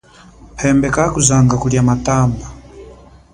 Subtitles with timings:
[0.59, 2.45] Phembe kakuzanga kulia matamba.